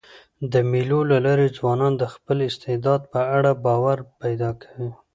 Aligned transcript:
د 0.51 0.53
مېلو 0.71 0.99
له 1.11 1.17
لاري 1.25 1.47
ځوانان 1.57 1.93
د 1.97 2.03
خپل 2.13 2.37
استعداد 2.49 3.01
په 3.13 3.19
اړه 3.37 3.51
باور 3.65 3.97
پیدا 4.21 4.49
کوي. 4.63 4.89